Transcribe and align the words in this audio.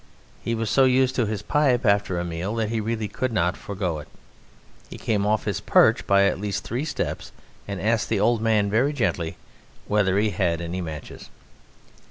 He 0.43 0.55
was 0.55 0.71
so 0.71 0.85
used 0.85 1.13
to 1.13 1.27
his 1.27 1.43
pipe 1.43 1.85
after 1.85 2.17
a 2.17 2.25
meal 2.25 2.55
that 2.55 2.69
he 2.69 2.81
really 2.81 3.07
could 3.07 3.31
not 3.31 3.55
forgo 3.55 3.99
it. 3.99 4.07
He 4.89 4.97
came 4.97 5.27
off 5.27 5.45
his 5.45 5.59
perch 5.61 6.07
by 6.07 6.23
at 6.23 6.39
least 6.41 6.63
three 6.63 6.85
steps 6.85 7.31
and 7.67 7.79
asked 7.79 8.09
the 8.09 8.19
old 8.19 8.41
man 8.41 8.67
very 8.67 8.93
gently 8.93 9.37
whether 9.87 10.17
he 10.17 10.31
had 10.31 10.59
any 10.59 10.81
matches. 10.81 11.29